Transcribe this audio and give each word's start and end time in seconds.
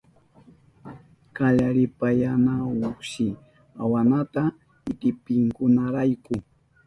Kallaripayanahunshi 1.35 3.25
awanata 3.83 4.43
itipinkunarayku. 4.91 6.35